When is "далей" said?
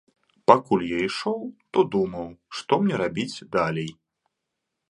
3.57-3.89